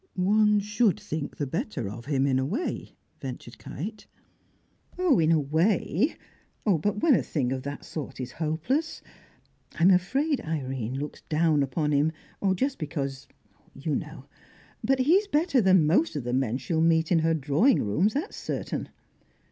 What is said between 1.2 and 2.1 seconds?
the better of